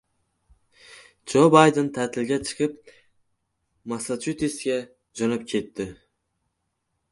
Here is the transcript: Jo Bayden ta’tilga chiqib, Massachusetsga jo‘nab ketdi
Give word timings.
Jo 1.33 1.43
Bayden 1.55 1.91
ta’tilga 1.97 2.39
chiqib, 2.47 2.73
Massachusetsga 3.93 4.81
jo‘nab 5.23 5.47
ketdi 5.55 5.91